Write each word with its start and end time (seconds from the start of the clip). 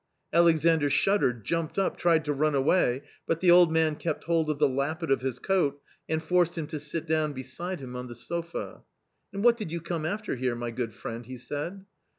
Alexandr 0.33 0.89
shuddered, 0.89 1.45
jumped 1.45 1.77
up, 1.77 1.95
tried 1.95 2.25
to 2.25 2.33
run 2.33 2.55
away, 2.55 3.03
but 3.27 3.39
the 3.39 3.51
old 3.51 3.71
man 3.71 3.95
kept 3.95 4.23
hold 4.23 4.49
of 4.49 4.57
the 4.57 4.67
lappet 4.67 5.11
of 5.11 5.21
his 5.21 5.37
coat 5.37 5.79
and 6.09 6.23
forced 6.23 6.57
him 6.57 6.65
to 6.65 6.79
sit 6.79 7.05
down 7.05 7.33
beside 7.33 7.79
him 7.79 7.95
on 7.95 8.07
the 8.07 8.15
sofa." 8.15 8.81
And 9.31 9.43
what 9.43 9.57
did 9.57 9.71
you 9.71 9.79
come 9.79 10.03
after 10.07 10.35
here, 10.37 10.55
my 10.55 10.71
good 10.71 10.95
friend?" 10.95 11.23
he 11.27 11.37
said. 11.37 11.85